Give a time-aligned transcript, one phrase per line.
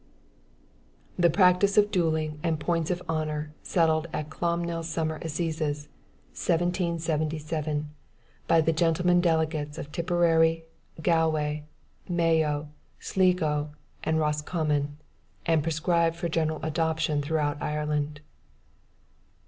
[1.19, 5.89] "The practice of duelling and points of honor settled at Clonmell summer assizes,
[6.31, 7.87] 1777,
[8.47, 10.65] by the gentleman delegates of Tipperary,
[11.03, 11.65] Galway,
[12.09, 12.69] Mayo,
[12.99, 14.97] Sligo and Roscommon,
[15.45, 18.21] and prescribed for general adoption throughout Ireland.